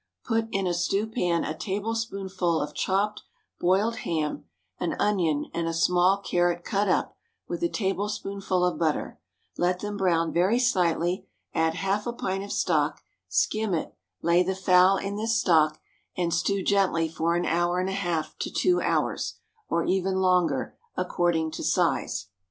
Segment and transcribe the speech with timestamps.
[0.25, 3.21] Put in a stewpan a tablespoonful of chopped
[3.59, 4.45] boiled ham,
[4.79, 7.15] an onion, and a small carrot cut up,
[7.47, 9.19] with a tablespoonful of butter;
[9.59, 13.93] let them brown very slightly, add half a pint of stock, skim it,
[14.23, 15.79] lay the fowl in this stock,
[16.17, 19.35] and stew gently for an hour and a half to two hours,
[19.69, 22.25] or even longer, according to size.